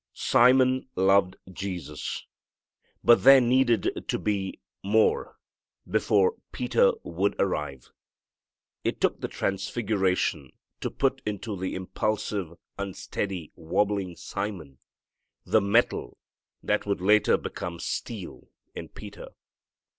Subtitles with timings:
[0.15, 2.25] Simon loved Jesus,
[3.03, 5.37] but there needed to be more
[5.87, 7.91] before Peter would arrive.
[8.83, 14.79] It took the transfiguration to put into the impulsive, unsteady, wobbling Simon
[15.45, 16.17] the metal
[16.63, 19.27] that would later become steel in Peter.